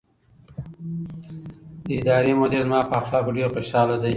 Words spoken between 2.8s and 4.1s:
په اخلاقو ډېر خوشحاله دی.